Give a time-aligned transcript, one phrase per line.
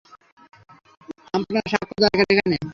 [1.33, 2.57] আপনার সাক্ষর দরকার এখানে।